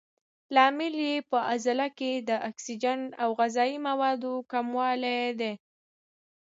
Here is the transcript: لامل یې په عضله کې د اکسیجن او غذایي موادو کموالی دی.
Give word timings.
لامل 0.55 0.93
یې 1.05 1.15
په 1.29 1.37
عضله 1.51 1.87
کې 1.97 2.11
د 2.29 2.31
اکسیجن 2.49 2.99
او 3.21 3.29
غذایي 3.39 3.77
موادو 3.87 4.33
کموالی 4.51 5.21
دی. 5.39 5.53